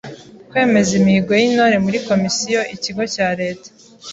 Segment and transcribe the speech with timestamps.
[0.49, 3.67] Kwemeza imihigo y’Intore muri Komisiyo/ikigo cya Leta;